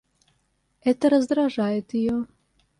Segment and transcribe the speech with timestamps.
[0.83, 2.25] Это раздражает ее.